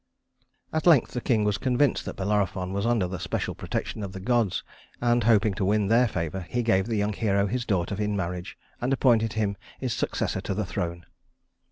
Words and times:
At 0.73 0.87
length 0.87 1.11
the 1.11 1.21
king 1.21 1.43
was 1.43 1.59
convinced 1.59 2.05
that 2.05 2.15
Bellerophon 2.15 2.73
was 2.73 2.87
under 2.87 3.05
the 3.07 3.19
special 3.19 3.53
protection 3.53 4.01
of 4.01 4.13
the 4.13 4.19
gods, 4.19 4.63
and, 4.99 5.25
hoping 5.25 5.53
to 5.53 5.63
win 5.65 5.89
their 5.89 6.07
favor, 6.07 6.47
he 6.49 6.63
gave 6.63 6.87
the 6.87 6.95
young 6.97 7.13
hero 7.13 7.45
his 7.45 7.65
daughter 7.65 7.93
in 8.01 8.17
marriage, 8.17 8.57
and 8.81 8.91
appointed 8.93 9.33
him 9.33 9.57
his 9.79 9.93
successor 9.93 10.41
to 10.41 10.55
the 10.55 10.65
throne. 10.65 11.05